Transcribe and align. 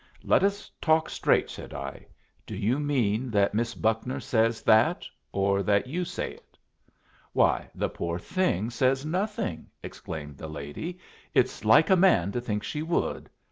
"Let 0.23 0.41
us 0.41 0.71
talk 0.81 1.11
straight," 1.11 1.47
said 1.51 1.75
I. 1.75 2.07
"Do 2.47 2.55
you 2.55 2.79
mean 2.79 3.29
that 3.29 3.53
Miss 3.53 3.75
Buckner 3.75 4.19
says 4.19 4.63
that, 4.63 5.05
or 5.31 5.61
that 5.61 5.85
you 5.85 6.05
say 6.05 6.31
it?" 6.31 6.57
"Why, 7.33 7.69
the 7.75 7.87
poor 7.87 8.17
thing 8.17 8.71
says 8.71 9.05
nothing!" 9.05 9.67
exclaimed 9.83 10.39
the 10.39 10.47
lady. 10.49 10.97
"It's 11.35 11.63
like 11.63 11.91
a 11.91 11.95
man 11.95 12.31
to 12.31 12.41
think 12.41 12.63
she 12.63 12.81
would. 12.81 13.29